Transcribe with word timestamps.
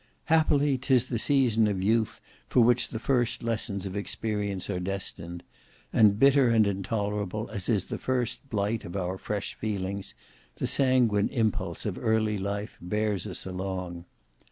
Happily 0.33 0.79
'tis 0.79 1.05
the 1.09 1.19
season 1.19 1.67
of 1.67 1.79
youth 1.83 2.19
for 2.47 2.61
which 2.61 2.87
the 2.87 2.97
first 2.97 3.43
lessons 3.43 3.85
of 3.85 3.95
experience 3.95 4.67
are 4.67 4.79
destined; 4.79 5.43
and 5.93 6.17
bitter 6.17 6.49
and 6.49 6.65
intolerable 6.65 7.47
as 7.51 7.69
is 7.69 7.85
the 7.85 7.99
first 7.99 8.49
blight 8.49 8.83
of 8.83 8.97
our 8.97 9.19
fresh 9.19 9.53
feelings, 9.53 10.15
the 10.55 10.65
sanguine 10.65 11.29
impulse 11.29 11.85
of 11.85 11.99
early 11.99 12.39
life 12.39 12.79
bears 12.81 13.27
us 13.27 13.45
along. 13.45 14.05